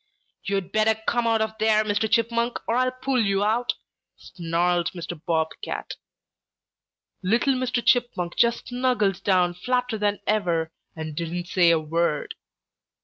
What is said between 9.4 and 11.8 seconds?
flatter than ever and didn't say a